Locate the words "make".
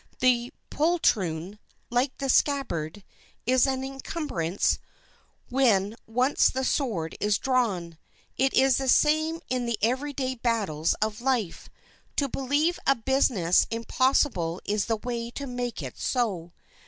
15.45-15.83